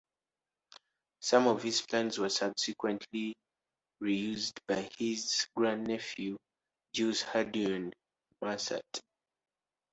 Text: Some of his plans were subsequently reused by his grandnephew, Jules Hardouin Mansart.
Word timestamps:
Some 1.19 1.45
of 1.47 1.61
his 1.61 1.83
plans 1.83 2.17
were 2.17 2.29
subsequently 2.29 3.35
reused 4.01 4.57
by 4.67 4.89
his 4.97 5.45
grandnephew, 5.55 6.37
Jules 6.91 7.21
Hardouin 7.21 7.93
Mansart. 8.41 8.99